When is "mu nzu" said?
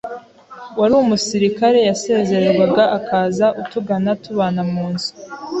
4.71-5.11